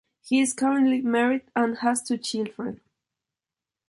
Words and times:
He 0.23 0.39
is 0.39 0.55
currently 0.55 0.99
married 1.03 1.43
and 1.55 1.77
has 1.77 2.01
two 2.01 2.17
children. 2.17 2.81